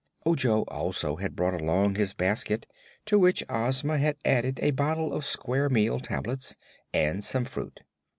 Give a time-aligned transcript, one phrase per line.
[0.25, 2.65] Ojo also had brought along his basket,
[3.05, 6.55] to which Ozma had added a bottle of "Square Meal Tablets"
[6.91, 7.81] and some fruit.